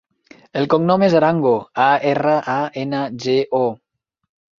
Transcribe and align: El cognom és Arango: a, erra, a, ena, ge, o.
El 0.59 0.63
cognom 0.73 1.03
és 1.07 1.15
Arango: 1.19 1.51
a, 1.87 1.89
erra, 2.13 2.33
a, 2.53 2.55
ena, 2.85 3.03
ge, 3.27 3.37
o. 3.59 3.61